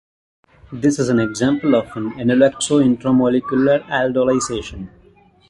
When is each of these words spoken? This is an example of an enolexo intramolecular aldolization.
This 0.71 0.97
is 0.97 1.09
an 1.09 1.19
example 1.19 1.75
of 1.75 1.95
an 1.95 2.13
enolexo 2.13 2.83
intramolecular 2.83 3.83
aldolization. 3.85 4.89